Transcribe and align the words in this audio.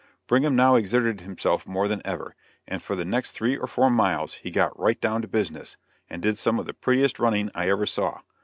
Brigham 0.25 0.55
now 0.55 0.73
exerted 0.73 1.21
himself 1.21 1.67
more 1.67 1.87
than 1.87 2.01
ever, 2.03 2.35
and 2.67 2.81
for 2.81 2.95
the 2.95 3.05
next 3.05 3.33
three 3.33 3.55
or 3.55 3.67
four 3.67 3.91
miles 3.91 4.33
he 4.33 4.49
got 4.49 4.79
"right 4.79 4.99
down 4.99 5.21
to 5.21 5.27
business," 5.27 5.77
and 6.09 6.23
did 6.23 6.39
some 6.39 6.57
of 6.57 6.65
the 6.65 6.73
prettiest 6.73 7.19
running 7.19 7.51
I 7.53 7.69
ever 7.69 7.85
saw. 7.85 8.21